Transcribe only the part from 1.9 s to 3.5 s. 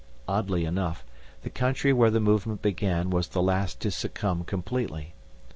where the movement began was the